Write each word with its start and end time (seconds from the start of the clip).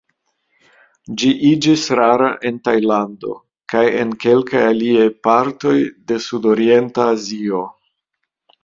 Ĝi 1.21 1.33
iĝis 1.49 1.83
rara 1.99 2.31
en 2.51 2.57
Tajlando 2.69 3.35
kaj 3.75 3.85
en 4.01 4.17
kelkaj 4.25 4.67
aliaj 4.73 5.07
partoj 5.29 5.79
de 6.13 6.23
sudorienta 6.29 7.09
Azio. 7.17 7.67